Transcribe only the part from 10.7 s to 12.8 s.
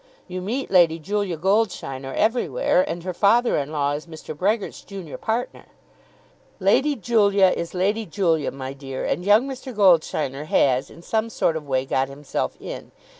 in some sort of way, got himself